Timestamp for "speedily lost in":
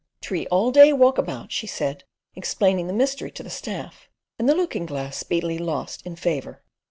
5.17-6.15